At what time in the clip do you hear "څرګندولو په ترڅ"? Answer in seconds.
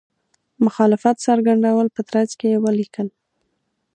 1.27-2.31